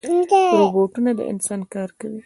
روبوټونه 0.59 1.11
د 1.17 1.21
انسان 1.31 1.61
کار 1.73 1.89
کوي 1.99 2.19